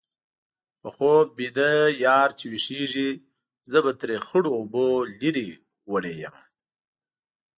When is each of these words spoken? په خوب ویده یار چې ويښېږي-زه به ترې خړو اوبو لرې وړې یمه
په 0.81 0.87
خوب 0.95 1.25
ویده 1.39 1.71
یار 2.05 2.29
چې 2.39 2.45
ويښېږي-زه 2.51 3.79
به 3.85 3.91
ترې 3.99 4.17
خړو 4.27 4.49
اوبو 4.59 4.85
لرې 5.19 5.49
وړې 5.91 6.13
یمه 6.21 6.43